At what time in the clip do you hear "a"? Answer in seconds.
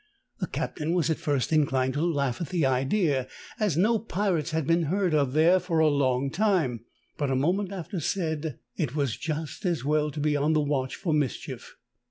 5.77-5.89, 7.29-7.35